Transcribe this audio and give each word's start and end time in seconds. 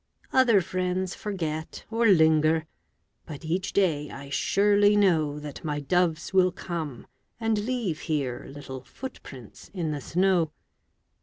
Other 0.33 0.61
friends 0.61 1.13
forget, 1.13 1.85
or 1.91 2.07
linger, 2.07 2.65
But 3.27 3.45
each 3.45 3.71
day 3.71 4.09
I 4.09 4.31
surely 4.31 4.95
know 4.97 5.37
That 5.37 5.63
my 5.63 5.79
doves 5.79 6.33
will 6.33 6.51
come 6.51 7.05
and 7.39 7.59
leave 7.65 7.99
here 7.99 8.47
Little 8.49 8.81
footprints 8.83 9.69
in 9.75 9.91
the 9.91 10.01
snow. 10.01 10.53